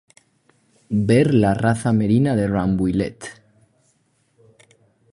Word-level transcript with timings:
Ver 1.11 1.31
la 1.35 1.53
raza 1.53 1.93
Merina 1.93 2.35
de 2.35 2.47
Rambouillet. 2.47 3.19